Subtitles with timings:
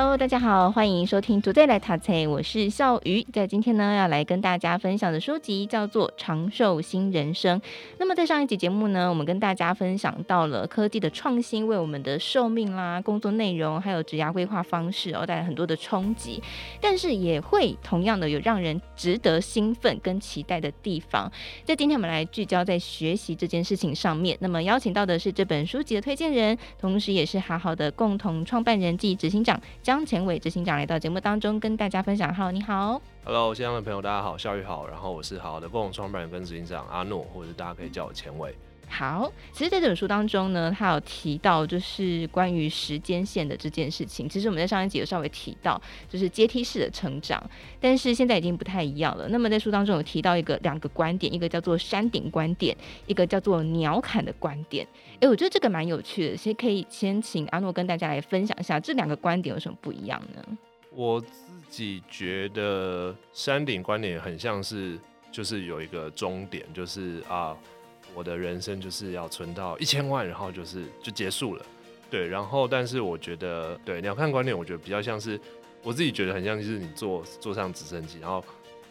[0.00, 3.22] Hello，大家好，欢迎收听 Today 来读册，我是笑鱼。
[3.34, 7.60] 在今天呢，要来跟大家分享的书籍叫做《长寿新人生》。
[7.98, 16.42] 那么在上一集节目呢，我们跟大家分享到了科技的创新为我们的寿命啦、工作内容还有职涯规划方式哦带来很多的冲击，
[16.80, 21.30] 但是也会同样的有让人值得兴奋跟期待的地方。
[21.66, 24.34] 在今天我们来聚焦在学习这件事情上面。
[24.40, 29.60] 那么邀请到的是这本书籍的推荐人，同时也是好好的共同创办人暨执行长。
[29.90, 32.32] 江前伟执行长来到节目当中，跟大家分享。
[32.32, 33.02] Hello，你好。
[33.24, 34.86] Hello，线上的朋友，大家好，笑语好。
[34.86, 38.54] 然后我是好好的共同创办人跟执行长阿诺，或者大家可以叫我前伟。
[38.90, 44.28] 好，其实在这本书当中呢，他有提到就是关于时间线的这件事情。
[44.28, 47.42] 其实我们在上一集有稍微提到，就是阶梯式的成长，
[47.80, 49.28] 但是现在已经不太一样了。
[49.28, 54.86] 那么在书当中有提到一个两个观点，一个叫做山顶观点，一个叫做鸟瞰的观点。
[55.20, 60.42] 哎，我觉得这个蛮有趣的，其实可以先请阿诺跟大家来分享一下这两个观点有什么不一样呢？
[60.92, 61.28] 我自
[61.70, 64.98] 己觉得山顶观点很像是，
[65.30, 67.56] 就是有一个终点，就是啊，
[68.14, 71.64] 我的人生就是要存到一千万，然后就是就结束了。
[72.10, 75.40] 对，然后但是我觉得，对，鸟瞰观点，我觉得比较像是
[75.82, 78.44] 我自己觉得很像，就是你坐坐上直升机，然后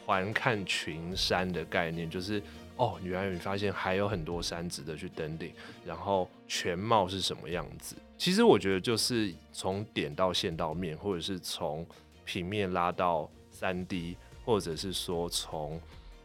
[0.05, 2.41] 环看群山的概念，就是。
[2.81, 5.51] 哦，原来你发现还有很多山值得去登顶，
[5.85, 7.93] 然后全貌是什么样子？
[8.17, 11.85] 其实我觉得就是从点到线到面，或者是从
[12.23, 15.77] 平面拉到三 D，或者是说从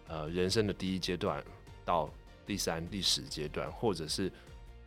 [0.06, 1.42] 呃人生的第一阶段
[1.84, 2.08] 到
[2.47, 4.31] 第三、第十阶段，或者是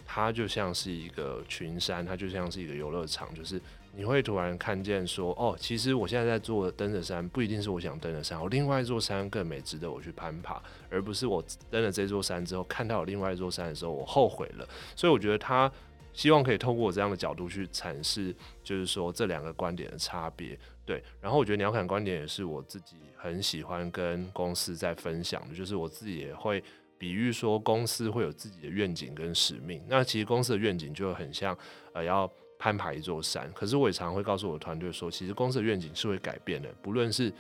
[0.05, 3.61] 它就像是一个群山，它就像是一个游乐场，就是。
[3.95, 14.70] 你会突然看见说，哦，其实我现在在做登的山不一定是我想登的山，我另外一座山更美，值得我去攀爬，而不是我登了这座山之后看到有另外一座山的时候我后悔了。
[14.95, 15.71] 所以我觉得他
[16.14, 20.55] 希望可以透过我这样的角度去阐释，就是说这两个观点的差别。
[20.86, 26.64] 对，然后我觉得鸟瞰观点也是我自己很喜欢跟公司在分享的，就是我自己也会
[26.97, 29.81] 比喻说公司会有自己的愿景跟使命。
[29.87, 31.58] 那其实公司的愿景就很像，
[31.93, 32.31] 呃，要。
[32.59, 37.31] 攀爬一座山，可是我也常会告诉我的团队说，其实公司的愿景是会改变的，不论是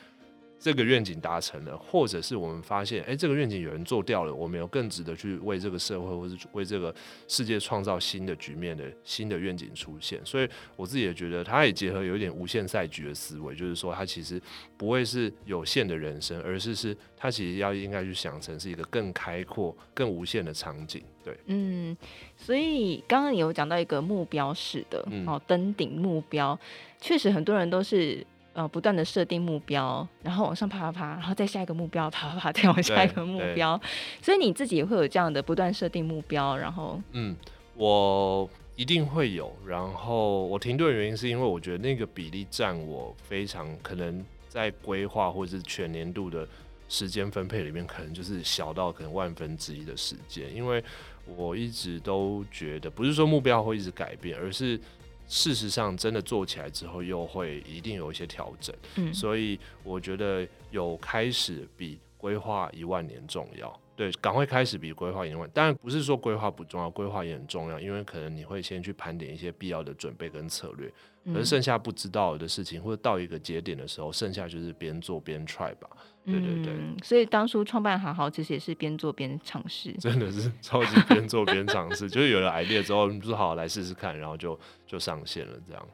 [0.59, 6.93] 这个愿景达成了，或者是我们发现，哎，这个愿景有人做掉了，我们有更值得去为这个社会或是为这个
[7.27, 10.19] 世界创造新的局面的新的愿景出现。
[10.25, 14.41] 所以我自己也觉得，它也结合有一点无限赛局的思维，就是说，它其实
[14.77, 21.03] 不会是有限的人生，而是是它其实要应该去想成是一个更开阔、更无限的场景。
[21.23, 21.95] 对，嗯，
[22.35, 26.59] 所以刚刚有讲到一个目标式的，哦，登顶目标，
[26.99, 28.25] 确实很多人都是。
[28.57, 33.79] 呃，不断的设定目标，然后往上爬爬爬，然后再下一个目标，爬爬爬，再往下一个目标。
[34.19, 37.37] 所以你自己也会有这样的不断设定目标，然后嗯，
[37.75, 39.55] 我一定会有。
[39.63, 46.47] 然后我停顿的原因是因为我觉得那个比例占我非常可能在规划或者是全年度的
[46.89, 50.51] 时间分配里面，可能就是小到可能万分之一的时间。
[50.51, 50.83] 因为
[51.27, 54.81] 我一直都觉得，不是说目标会一直改变，而是。
[55.27, 58.75] 事实上，真的做起来之后，又会一定有一些调整。
[58.95, 63.79] 嗯，所以我觉得有开始比规划一万年重要。
[63.97, 70.89] 对，赶快开始比规划一万，当然不是说规划不重要，规划也很重要，因为可能你会先去盘点一些必要的准备跟策略。
[71.33, 75.89] 可是剩下不知道的事情，或者到一个节点的时候，剩下就是边做边 try 吧。
[76.23, 76.71] 对对对。
[76.71, 79.91] 嗯，所以当初创办好好，其实也是边做边尝试。
[79.93, 85.87] 真的是超级边做边尝试， 就是有了 idea 之后，你就好好来试试看，然后就就上线了这样。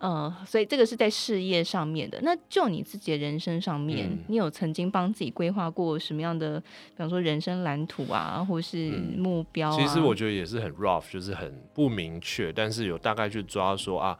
[0.00, 2.20] 嗯，所以这个是在事业上面的。
[2.22, 14.18] 那就你自己的人生上面，嗯、你有曾经帮自己规划过什么样的，比方说人生蓝图啊，或是目标、啊嗯、其实我觉得也是很 rough，就是很不明确，但是有大概去抓说啊。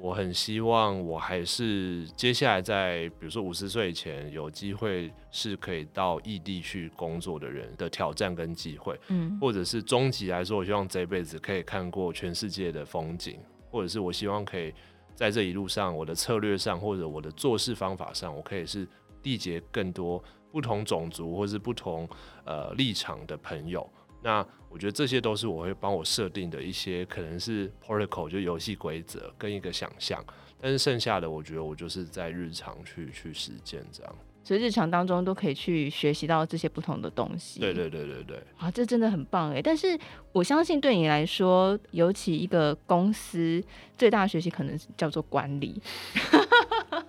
[0.00, 14.72] 我很希望我还是接下来在比如说五十岁以前有机会是可以到异地去工作的人的挑战跟机会，嗯，或者是终极来说，我希望这辈子可以看过全世界的风景，或者是我希望可以
[15.14, 18.86] 在这一路上，我的策略上或者我的做事方法上，我可以是
[19.22, 22.08] 缔结更多不同种族或是不同
[22.44, 23.88] 呃立场的朋友。
[24.22, 30.22] 那我觉得这些都是我会帮我设定的一些，可能是 protocol 就游戏规则跟一个想象，
[30.60, 34.16] 但是剩下的我觉得我就是在日常去去实践这样，
[34.48, 37.60] 所以日常当中都可以去学习到这些不同的东西。
[37.60, 39.60] 对对对对对，啊，这真的很棒哎！
[39.60, 39.98] 但是
[40.32, 43.62] 我相信对你来说，尤其一个公司
[43.98, 45.82] 最大的学习可能叫做管理。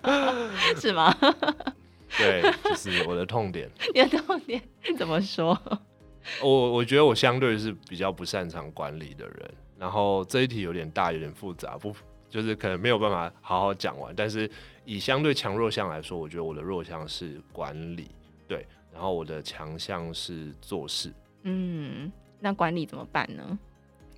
[0.75, 1.15] 是吗？
[2.17, 3.69] 对，就是我的痛点。
[3.95, 4.61] 你的痛点
[4.97, 5.57] 怎么说？
[6.43, 9.51] 我我觉得我相对是比较不擅长管理的人。
[9.77, 11.95] 然后这一题有点大，有点复杂，不
[12.29, 14.13] 就是可能没有办法好好讲完。
[14.15, 14.49] 但是
[14.85, 18.09] 以相对强弱项来说，我觉得我的弱项是管理，
[18.47, 18.65] 对。
[18.91, 21.13] 然后我的强项是做事。
[21.43, 23.57] 嗯，那管理怎么办呢？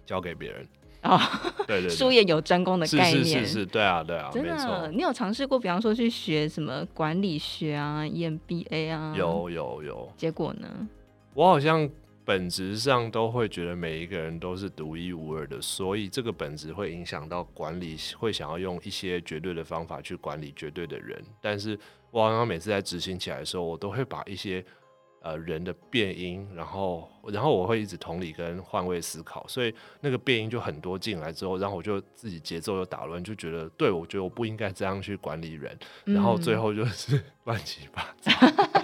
[0.06, 0.68] 交给别人。
[1.04, 1.20] 哦，
[1.68, 9.14] 对对， 术业有专攻的概念，是是是是，对啊对啊，真的，你有尝试过，比方说去学什么管理学啊，EMBA 啊？
[9.18, 10.12] 有有有。
[10.16, 10.88] 结果呢？
[11.34, 11.88] 我好像
[12.24, 21.22] 本质上都会觉得每一个人都是独一无二的，所以这个本质会影响到管理，会想要用一些绝对的方法去管理绝对的人。
[21.42, 21.78] 但是
[22.12, 24.64] 我好像每次在执行起来的时候，我都会把一些。
[25.24, 38.32] 呃，人的变音，然后，然后我会一直同理跟换位思考，所以那个变音就很多进来之后，然后我就自己节奏又打乱，就觉得，对，我觉得我不应该这样去管理人，嗯、然后最后就是 乱七八糟。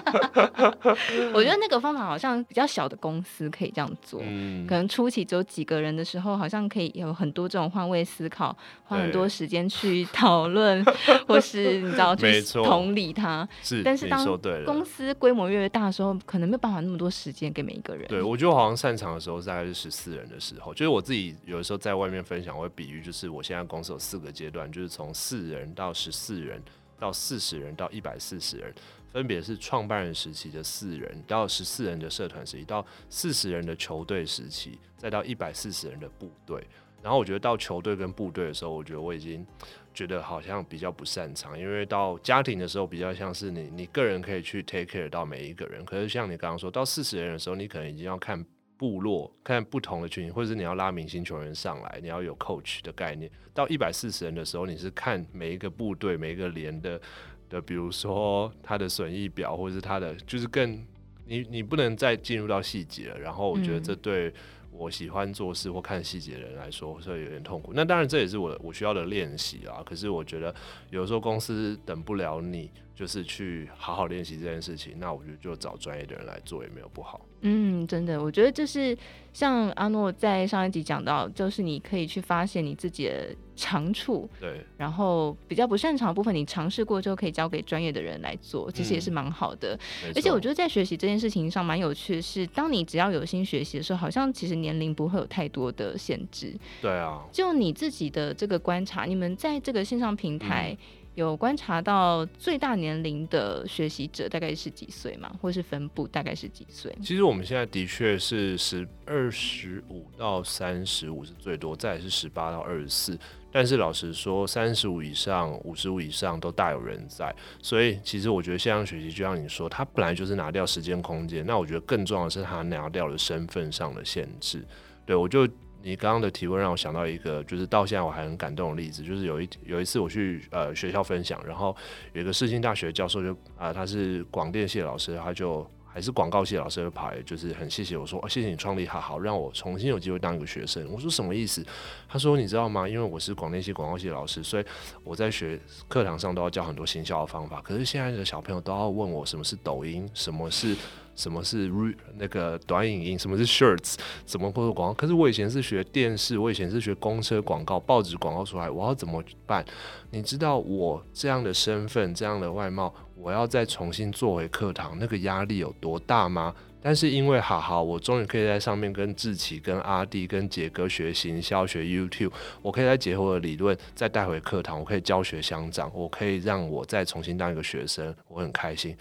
[1.33, 10.83] 我觉得那个方法好像比较小的公司可以这样做，嗯、可能初期只有几个人的时候，好像可以有很多这种换位思考，花很多时间去讨论，
[11.27, 13.47] 或是你知道去同理他。
[13.61, 14.25] 是，但是当
[14.65, 18.07] 公司规模越大的时候，可能没有办法那么多时间给每一个人。
[18.07, 26.61] 对，我觉得我好像擅长的时候大概是十四人的时候，就是我自己有的时候在外面分享，我会比喻就是我现在公司有四个阶段，就是从四人到十四人
[26.99, 28.73] 到四十人到一百四十人。
[29.09, 36.67] 分别是创办人时期的四人，到十四人的社团时期，到四十人的球队时期，再到一百四十人的部队。
[37.01, 39.47] 然后我觉得到球队跟部队的时候，我觉得我已经
[39.93, 45.83] 觉得好像比较不擅长，因为到家庭的时候比较像是你你个人可以去 take care 到每一个人。
[45.85, 48.45] 可是像你刚刚说到四十人的时候，你可能已经要看
[48.77, 53.29] 部落，看不同的群体，或者是你要拉明星球员上来，你要有 coach 的概念。
[53.53, 57.01] 到一百四十人的时候，你是看每一个部队每一个连的。
[57.49, 60.85] 的，比如说他的损益表，或者是他的，就是更
[61.27, 63.17] 你你不能再进入到细节了。
[63.17, 64.33] 然后我觉得这对
[64.77, 67.71] 我喜欢做事或看细节的人来说，所以有点痛苦。
[67.73, 69.81] 那当然这也是我我需要的练习啊。
[69.85, 70.53] 可是我觉得
[70.89, 77.21] 有时候公司等不了你，就是去好好练习这件事情，那我觉得就找专业的人来做也没有不好。
[77.41, 78.97] 嗯，真的，我觉得就是
[79.31, 89.79] 像阿诺在上一集讲到，就是你可以去发现你自己的长处，对，然后比较不擅长的部分，你尝试过之后可以交给专业的人来做，其实也是蛮好的。
[90.03, 96.53] 嗯，而且我觉得在学习这件事情上蛮有趣的是，当你只要有心学习的时候，好像其实年龄不会有太多的限制。
[96.81, 100.75] 对啊，就你自己的这个观察，你们在这个线上平台。
[101.17, 105.35] 有观察到最大年龄的学习者大概是几岁吗？
[105.41, 106.95] 或是分布大概是几岁？
[107.01, 113.17] 其实我们现在的确是十二十五到三十五是最多，再是十八到二十四。
[113.51, 117.35] 但是老实说，三十五以上、五十五以上都大有人在。
[117.63, 121.43] 所以其实我觉得线上学习就像你说，它本来就是拿掉时间空间。
[121.47, 124.63] 那我觉得更重要的是它拿掉了身份上的限制。
[125.03, 125.49] 对，我就。
[125.83, 131.75] 你刚刚的提问让我想到一个，就是到现在我还很感动的例子，就是有一有一次我去呃学校分享，然后
[132.13, 140.85] 有一个世新大学教授就啊、他是广电系的老师，他就还是广告系老师的牌，就是很谢谢我说，哦、谢谢你创立好好让我重新有机会当一个学生。
[140.91, 141.65] 我说什么意思？
[142.09, 142.87] 他说你知道吗？
[142.87, 144.65] 因为我是广电系广告系的老师，所以
[145.03, 147.61] 我在学课堂上都要教很多行销的方法。
[147.61, 150.75] 可是现在的小朋友都要问我什么是抖音，什么是。
[151.17, 151.69] 什么是
[152.17, 153.19] 那个短影音？
[153.19, 153.95] 什么是 shirts？
[154.23, 154.93] 怎么播广告？
[154.93, 159.65] 可是我以前是学电视，我以前是学公车广告、报纸广告出来，我要怎么办？
[160.11, 166.55] 你知道我这样的身份、这样的外貌，我要再重新做回课堂，那个压力有多大吗？
[166.81, 172.31] 但是因为哈哈，我终于可以在上面跟志奇、跟阿弟、跟杰哥学行销、学 YouTube，
[172.61, 178.95] 我可以再结合我的理论再带回课堂，我可以教学乡长，我可以让我再重新当一个学生，我很开心。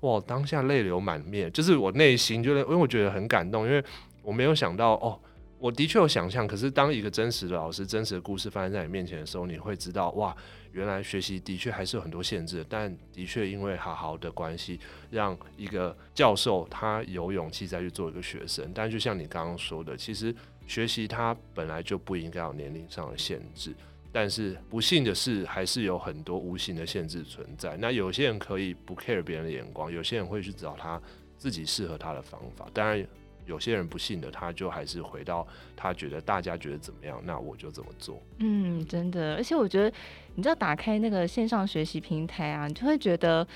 [0.00, 3.82] 哇，当下泪流满面，就是我内心就是因为我觉得很感动，因为
[4.22, 5.18] 我没有想到哦。
[5.62, 10.36] 我的确有想象，可是当一个真实的老师、真实的故事发生在你面前的时候，你会知道，哇，
[10.72, 18.72] 原来学习的确还是有很多限制，但的确因为好好的关系，让一个教授他有勇气再去做一个学生。
[18.74, 20.34] 但就像你刚刚说的，其实
[20.66, 23.72] 学习它本来就不应该有年龄上的限制，
[24.10, 27.76] 但是不幸的是，还是有很多无形的限制存在。
[27.76, 31.00] 那有些人可以不 care 别人的眼光，有些人会去找他
[31.38, 32.66] 自己适合他的方法。
[32.74, 33.06] 当然。
[33.52, 38.20] 有些人不信的，他就还是回到他觉得大家觉得怎么样，那我就怎么做。
[38.38, 39.92] 嗯，真的，而且我觉得，
[40.36, 43.46] 你知道，打开那个线上学习平台啊，你就会觉得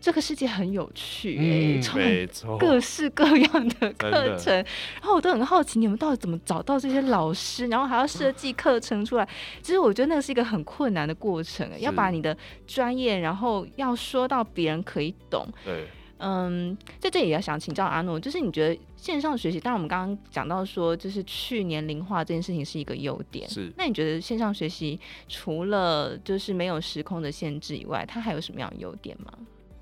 [0.00, 9.28] 这个世界很有趣、欸，哎、嗯，没错，各式各样 的课程，然后我都很好奇，你们到底怎么找到这些老师，然后还要设计课程出来？
[9.60, 12.36] 其实我觉得那个是一个很困难的过程，要把你的
[12.68, 15.46] 专业，然后要说到别人可以懂。
[15.64, 15.86] 对，
[16.20, 23.72] 嗯，在这里也要想请教阿诺，就是你觉得线上学习，当然我们刚刚讲到说，就是去年龄化这件事情是一个优点，是。
[23.76, 29.32] 那你觉得线上学习除了就是没有时空的限制以外，它还有什么样的优点吗？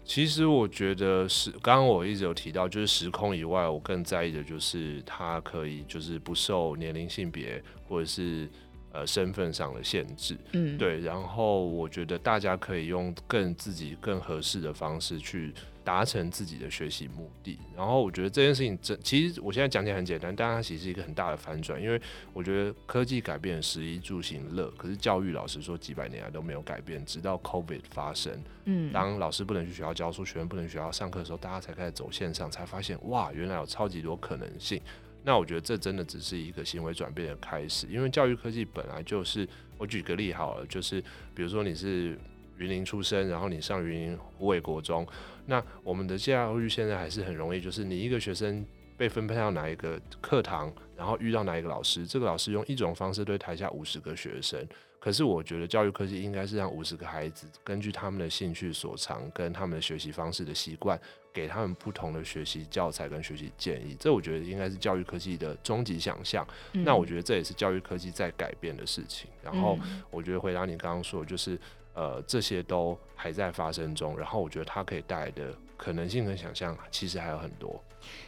[0.04, 8.48] 其实我觉得是，刚刚我一直有提到，就是时空以外，我更在意的就是它可以就是不受年龄、性别或者是
[8.92, 11.00] 呃身份上的限制，嗯，对。
[11.00, 15.52] 然后我觉得大家可以用更自己更合适的方式去。
[15.88, 21.98] 达成自己的学习目的，然后我觉得这件事情真，其实我现在讲起来很简单，但它其实是一个很大的反转，因为
[22.34, 34.78] 我觉得科技改变食衣住行乐，可是教育老师说几百年来都没有改变，直到 COVID 发生，嗯，当老师不能去学校教书，学生不能去学校上课的时候，大家才开始走线上，才发现哇，原来有超级多可能性。
[35.24, 41.00] 那我觉得这真的只是一个行为转变的开始，因为教育科技本来就是，我举个例好了，就是
[41.34, 42.18] 比如说你是。
[42.58, 45.06] 云林出生，然后你上云林虎尾国中，
[45.46, 48.64] 那我们的教育现在还是很容易，就是你一个学生
[48.96, 54.66] 被分配到哪一个课堂，然后遇到哪一个老师，这个老师用一种方式对台下五十个学生。
[55.00, 61.00] 可是我觉得教育科技应该是让五十个孩子根据他们的兴趣所长跟他们的学习方式的习惯，
[61.32, 63.96] 给他们不同的学习教材跟学习建议。
[64.00, 66.44] 这我觉得应该是教育科技的终极想象。
[66.72, 66.82] 嗯。
[66.82, 69.30] 那我觉得这也是教育科技在改变的事情。
[69.40, 69.78] 然后
[70.10, 71.56] 我觉得回答你刚刚说的就是。
[71.98, 77.82] 呃，这些都还在发生中，然后我觉得它可以带来的可能性跟想象，其实还有很多。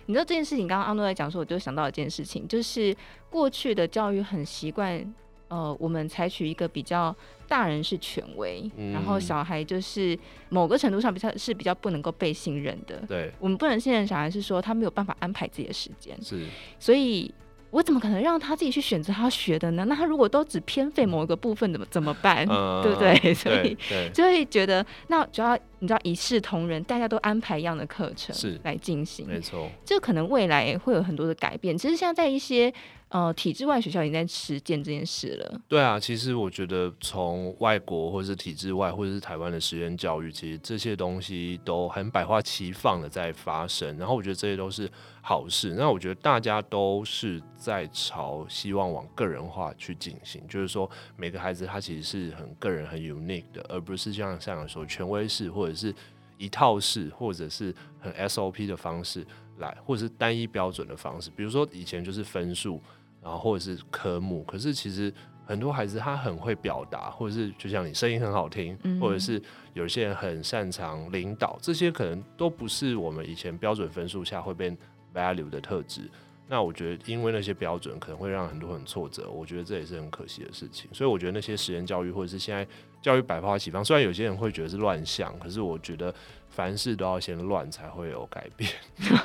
[0.07, 2.93] 你知道这件事情，刚刚阿诺在讲说，我就想到一件事情，就是
[3.31, 5.15] 过去的教育很习惯，
[5.47, 7.15] 呃，我们采取一个比较
[7.47, 13.01] 大人是权威，嗯，然后小孩就是某个程度上比较是比较不能够被信任的。
[13.07, 16.21] 对，我们不能信任小孩，是说他没有办法安排自己的时间。
[16.21, 16.45] 是，
[16.81, 17.33] 所以。
[17.71, 19.85] 我怎么可能让他自己去选择他学的呢？
[19.87, 22.45] 那他如果都只偏废某一个部分，怎么怎么办？
[22.47, 23.35] 呃、 对不对？
[23.35, 23.77] 所以
[24.13, 28.35] 就会觉得，那主要你知道一视同仁，大家都安排一样的课程
[28.65, 29.71] 来进行，没错。
[29.85, 31.77] 这可能未来会有很多的改变。
[31.79, 32.73] 其实现在在一些。
[33.11, 35.61] 呃，体制外学校已经在实践这件事了。
[35.67, 43.99] 对啊，其实我觉得从外国或者是体制外，或者是台湾的实验教育，其实这些东西都很百花齐放的在发生。
[43.99, 44.89] 然后我觉得这些都是
[45.21, 45.75] 好事。
[45.77, 55.93] 那我觉得大家都是在朝希望往个人化去进行，就是说每个孩子他其实是很个人、很 unique 的，而不是像像说权威式或者是
[56.39, 59.27] 一套式，或者是很 SOP 的方式
[59.59, 61.29] 来，或者是单一标准的方式。
[61.35, 62.81] 比如说以前就是分数。
[63.23, 65.13] 然后或者是科目，可是其实
[65.45, 69.43] 很多孩子他很会表达，或者是就像你声音很好听，嗯、或者是
[69.75, 74.77] 有些人很擅长领导，这些可能都不是我们以前标准分数下会被
[75.15, 76.03] value 的特质。
[76.51, 80.91] 那我觉得，因为那些标准可能会让很多人挫折，我觉得这也是很可惜的事情。
[80.93, 82.67] 所以我觉得那些实验教育，或者是现在
[83.01, 86.13] 教育百花齐放，虽然有些人会觉得是乱象，可是我觉得。
[86.53, 88.69] 凡事都要先乱，才会有改变。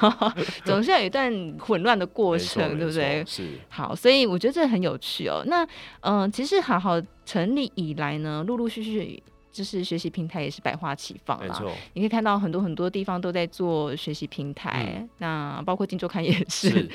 [0.63, 3.25] 总是要有一段混乱的过程，对不对？
[3.25, 3.49] 是。
[3.67, 5.43] 好，所以我觉得这很有趣哦。
[5.47, 5.65] 那
[6.01, 9.21] 嗯、呃，其实好好成立以来呢，陆陆续续。
[9.55, 11.61] 就是学习平台也是百花齐放啦，
[11.93, 16.69] 你可以看到很多很多地方都在做学习平台，嗯、那包括金周刊也 是。
[16.69, 16.89] 是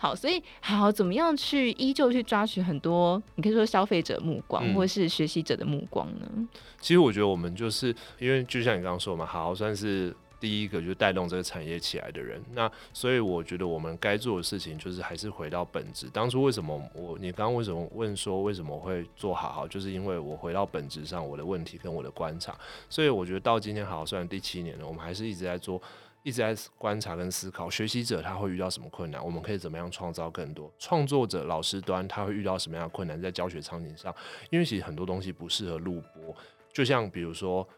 [0.00, 6.26] 好，所以好怎么样去依旧去抓取很多，你可以说消费者目光，嗯、或是学习者的目光呢？
[6.80, 10.16] 其实我觉得我们就是因为就像你刚刚说嘛，好算是。
[10.40, 16.08] 第一个就是带动这个产业起来的人，那所以我觉得我们该做的事情就是还是回到本质。
[16.10, 22.56] 当初为什么我你刚刚为什么问说为什么会做好好，就是因为我回到本质上我的问题跟我的观察。
[22.88, 25.82] 所以我觉得到今天好好算第七年了，我们还是一直在做，
[26.22, 34.14] 一直在观察跟思考学习者他会遇到什么困难，我们可以怎么样创造更多创作者老师端他会遇到什么样的困难在教学场景上，
[34.50, 36.34] 因为其实很多东西不适合录播，
[36.72, 37.68] 就像比如说。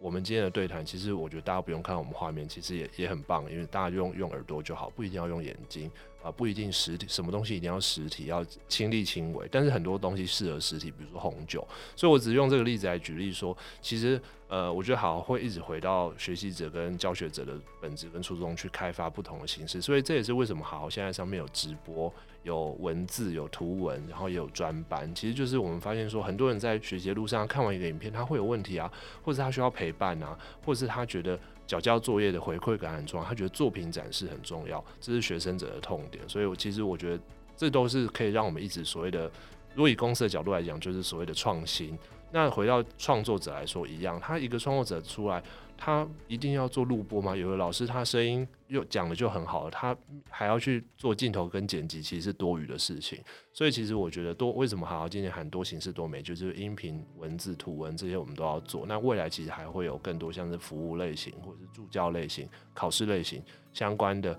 [0.00, 5.90] 我们今天的对谈，其实我觉得大家不用看我们画面，其实也也很棒，因为大家用用耳朵就好，不一定要用眼睛
[6.22, 9.46] 啊，不一定实体，什么东西一定要实体，要亲力亲为。
[9.52, 11.62] 但是很多东西适合实体，比如说红酒，
[11.94, 22.10] 所以我只是用这个例子来举例说，其实呃，我觉得好会一直回到学习者跟教学者的本质跟初衷去开发不同的形式，所以这也是为什么好现在上面有直播。
[22.42, 25.14] 有文字，有图文，然后也有专班。
[25.14, 28.90] 其实就是我们发现说，很多人在学习路上看完一个影片，他会有问题啊，
[29.22, 36.26] 或者他需要陪伴啊，或者是他觉得缴交作业的回馈感很重要，他觉得作品展示很重要，这是学生者的痛点。
[36.28, 37.22] 所以，我其实我觉得
[37.56, 39.30] 这都是可以让我们一直所谓的，
[39.74, 41.98] 如果以公司的角度来讲，就是所谓的创新。
[42.32, 45.42] 那回到创作者来说一样，他一个创作者出来，
[45.82, 47.34] 他一定要做录播吗？
[47.34, 49.96] 有的老师他声音又讲的就很好，他
[50.28, 53.18] 还要去做镜头跟剪辑，其实是多余的事情。
[53.50, 58.84] 所以其实我觉得多为什么还要今年很多形式多媒，就是音频、文字、图文这些我们都要做。
[58.86, 64.38] 那未来其实还会有更多像是服务类型或者是助教类型、考试类型相关的。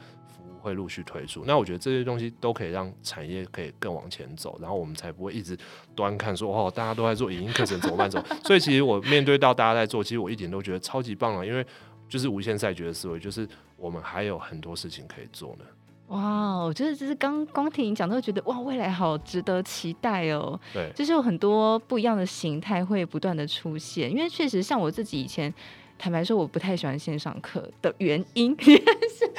[0.61, 5.57] 会陆续推出，那我觉得这些东西都可以让产业可以更往前走，然后我们才不会一直
[5.95, 8.09] 端看说哦，大家都在做影音课程怎么办？
[8.09, 11.65] 走，所以其实我面对到大家在做，其实我一点都觉得超级棒了，因为
[12.07, 15.65] 就是无限赛局的思维，就是我们还有很多事情可以做呢。
[16.09, 20.59] 哇，我觉得就是刚光听你讲，都觉得哇，未来好值得期待哦。
[20.73, 25.53] 对，就是有很多不一样的形态会不断的出现，因为确实像我自己以前。
[26.01, 29.31] 坦白说，我不太喜欢线上课的原因 是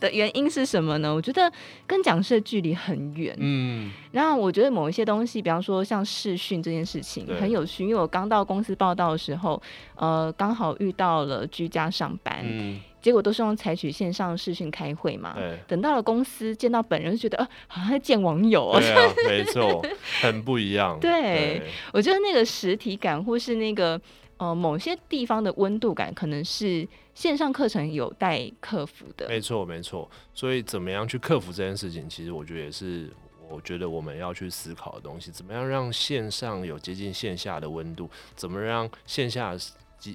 [0.00, 1.14] 的原因是什么呢？
[1.14, 1.50] 我觉得
[1.86, 3.32] 跟讲师的距离很远。
[3.38, 9.62] 嗯，然后我觉得某一些东西，比方说像视讯这件事情很有趣，因为我刚到公司报道的时候，
[9.94, 15.34] 呃，刚好遇到了居家上班，嗯，结果都是用采取线上视讯开会嘛。
[15.36, 18.80] 对，等到了公司见到本人，就觉得呃，好像在见网友哦。
[18.80, 19.80] 对啊， 没错，
[20.20, 20.98] 很不一样。
[20.98, 21.62] 对，对，
[21.92, 24.00] 我觉得那个实体感或是那个。
[24.38, 29.26] 呃，某些地方的温度感可能是线上课程有待克服的。
[29.28, 30.10] 没错，没错。
[30.34, 33.10] 所以，怎么样去克服这件事情，其实我觉得也是，
[33.48, 35.30] 我觉得我们要去思考的东西。
[35.30, 38.10] 怎么样让线上有接近线下的温度？
[38.34, 39.60] 怎么让线下的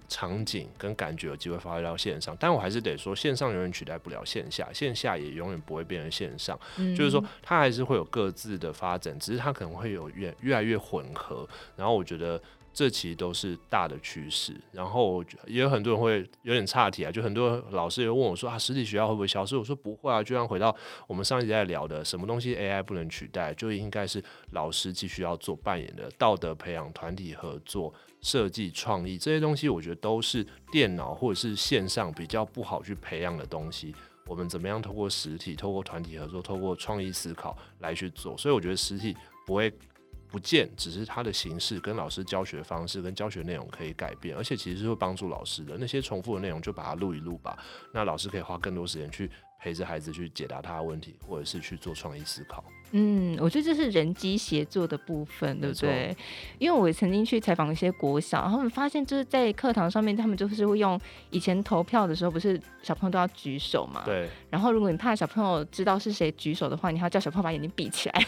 [0.07, 2.37] 场景跟感觉有机会发挥到线上？
[2.39, 6.55] 但我还是得说，线上永远取代不了线下，线下也永远不会变成线上。
[6.77, 6.95] 嗯。
[6.95, 11.47] 就是说，它还是会有各自的发展，只是它可能会有越越来越混合。
[11.75, 12.39] 然后，我觉得。
[12.73, 19.57] 这其实都是大的趋势，然后也有很多人会有点岔题啊，就很多老师也问我说啊，实体学校会不会消失？
[19.57, 20.75] 我说不会啊，就像回到
[21.05, 33.93] 我们上一集在聊的，什么东西 AI 不能取代，就应该是老师继续要做扮演的道德培养、团体合作、设计创意这些东西，我觉得都是电脑或者是线上比较不好去培养的东西。
[34.27, 38.37] 我们怎么样透过实体、透过团体合作、透过创意思考来去做？
[38.37, 39.13] 所以我觉得实体
[39.45, 39.73] 不会。
[40.31, 45.77] 不见，只是它的形式跟老师教学方式跟教学内容可以改变，而且其实是会帮助老师的。
[45.77, 47.57] 那些重复的内容就把它录一录吧，
[47.93, 49.29] 那老师可以花更多时间去
[49.59, 52.63] 陪着孩子去解答他的问题，或者是去做创意思考。
[52.91, 56.15] 嗯，我觉得这是人机协作的部分，对不对？
[56.59, 60.99] 因为我曾经去采访一些国小，然后我们发现就是在课堂上面，他们就是会用
[61.29, 64.03] 以前投票的时候，不是小朋友都要举手嘛？
[64.05, 64.29] 对。
[64.49, 68.25] 然后如果你怕小朋友知道是谁举手的话，你还要叫小朋友把眼睛闭起来。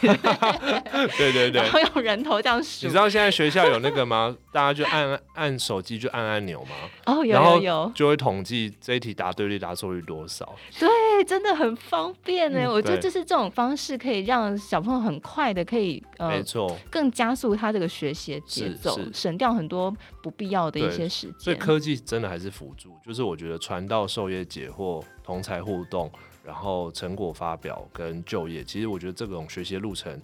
[1.16, 1.60] 对对对。
[1.60, 2.86] 然后用人头这样数。
[2.86, 4.34] 你知道现在学校有那个吗？
[4.50, 6.70] 大家就按按手机就按按钮吗？
[7.06, 7.92] 哦，有有有。
[7.94, 10.54] 就会统计这一题答对率、答错率多少。
[10.78, 10.88] 对，
[11.26, 12.60] 真的很方便呢。
[12.62, 21.40] 嗯，我觉得就是这种方式可以让小朋友很快的可以呃，没错，更加速他这个学习节奏，省掉很多不必要的一些时间。
[21.40, 26.10] 所以科技真的还是辅助，就是我觉得传道授业解惑、同才互动，
[26.44, 30.20] 然后成果发表跟就业，其实我觉得这种学习路程。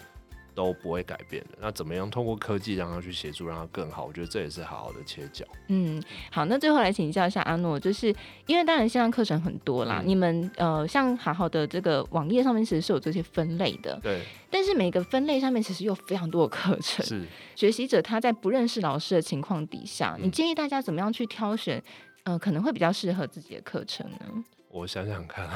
[0.64, 1.58] 都不会改变的。
[1.60, 4.04] 那怎么样通过科技让他去协助，让他更好？
[4.04, 5.44] 我觉得这也是好好的切角。
[5.68, 8.14] 嗯，好，那最后来请教一下阿诺，就是
[8.46, 14.22] 因为当然线上课程很多啦，嗯、你们呃像好好的这个网页上面其实是有这些分类的，对。
[14.50, 21.82] 但是每个分类上面其实有非常多的课程，是 学习者他在不认识老师的情况底下，嗯、你建议大家怎么样去挑选？
[22.24, 24.44] 呃，可能会比较适合自己的课程呢？
[24.70, 25.48] 我想想看，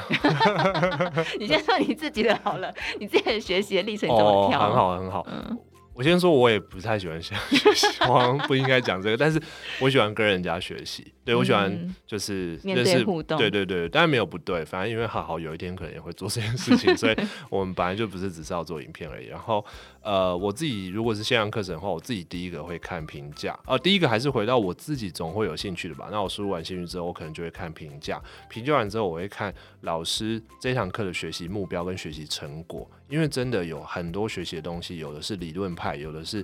[1.39, 4.59] 你先说你自己的好了， 你自己的学习的历程怎么挑？
[4.59, 5.27] 哦，很好，很好。
[5.29, 5.57] 嗯
[5.95, 7.33] 我先说，我也不太喜欢学
[7.73, 9.41] 习， 我好像不应该讲这个，但是
[9.79, 11.71] 我喜欢跟人家学习，对，我喜欢
[12.05, 17.15] 就是面对互动，对对对，当然没有不对，反正因为好好有一天可能也会做这件事情，所以
[17.49, 19.27] 我们本来就不是只是要做影片而已。
[19.27, 19.65] 然后
[20.05, 26.09] 呃，我自己如果是线上课程的话，我自己第一个会看评价，呃，第一个还是回到我自己总会有兴趣的吧。
[26.11, 32.87] 那我输入完兴趣之后，我可能就会看评价，评价完之后我会看老师这堂课的学习目标跟学习成果。
[33.09, 36.43] 因为真的有很多学习的东西，有的是理论派，有的是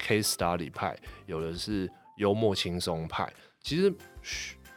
[0.00, 0.96] case study 派，
[1.26, 3.30] 有的是幽默轻松派。
[3.60, 3.92] 其实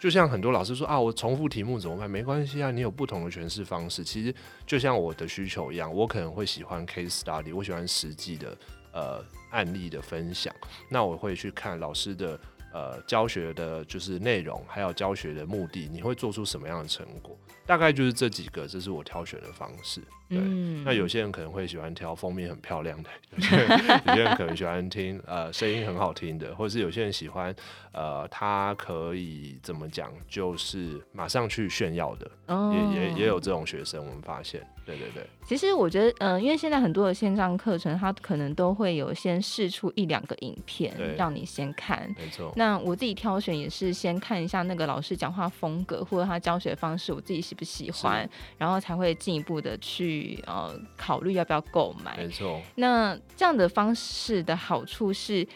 [0.06, 2.08] 就像很多老师说啊，我重复题目怎么办？
[2.08, 4.04] 没关系啊，你有不同的诠释方式。
[4.04, 4.32] 其实
[4.64, 8.56] 就像我的需求一样，我可能会喜欢 case study，我喜欢实际的
[8.94, 10.54] 呃案例的分享。
[10.90, 12.40] 那我会去看老师的。
[12.72, 17.34] 呃教学的就是内容，还有教学的目的，你会做出什么样的成果？
[17.66, 20.02] 大概就是这几个，这是我挑选的方式。
[20.28, 23.70] 对，嗯、那有些人可能会喜欢挑封面很漂亮的，有些人
[24.08, 27.56] 有些人可能喜欢听呃声音很好听的，或者是有些人喜欢
[27.92, 35.28] 呃他可以怎么讲，就是马上去炫耀的，哦、也也也有这种学生，我们发现，对对对。
[35.46, 42.12] 其实我觉得，嗯、呃，因为现在很多的线上课程，它可能都会有先试出一两个影片，让你先看。
[42.18, 42.52] 没错。
[42.56, 50.15] 那我自己挑选也是先看一下那个老师讲话风格或者他教学方式，我自己喜不喜欢，然后才会进一步的去
[50.46, 52.18] 呃考虑要不要购买。
[52.18, 52.62] 没错。
[52.76, 55.48] 那这样的方式的好处是。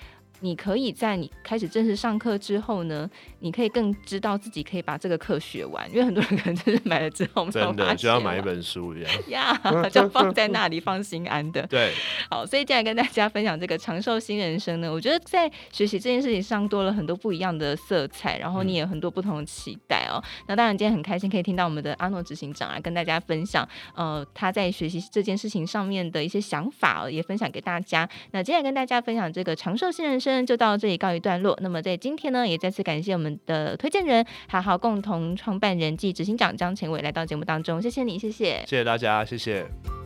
[0.41, 11.65] 你可以在你开始正式上课之后呢，你可以更知道自己可以把这个课学完，因为很多人可能就是买了之后，真的就要买一本书一样，呀， yeah, 就放在那里放心安的。
[11.67, 11.91] 对，
[12.29, 20.23] 好，所以接下来跟大家分享这个长寿新人生呢，我觉得在学习这件事情上多了很多不一样的色彩，然后你也有很多不同的期待哦。
[20.23, 28.07] 嗯、那当然今天很开心可以听到我们的阿诺执行长啊，跟大家分享呃他在学习这件事情上面的一些想法，哦，也分享给大家。
[28.31, 30.28] 那接下来跟大家分享这个长寿新人生。
[30.45, 31.57] 就到这里告一段落。
[31.61, 39.98] 那么在今天呢，也再次感谢我们的推荐人，好好共同创办人暨执行长张前伟来到节目当中，谢谢你，谢谢，谢谢大家，谢谢。